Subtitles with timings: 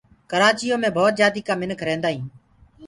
[0.31, 2.27] ڪرآچيو مي ڀوت جآتيٚ ڪآ منک ريهدآ هينٚ